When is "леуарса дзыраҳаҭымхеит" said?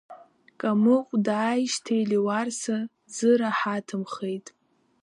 2.09-4.47